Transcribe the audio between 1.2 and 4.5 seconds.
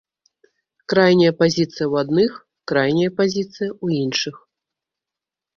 пазіцыя ў адных, крайняя пазіцыя ў іншых.